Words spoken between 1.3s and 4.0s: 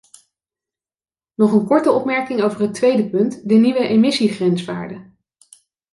Nog een korte opmerking over het tweede punt, de nieuwe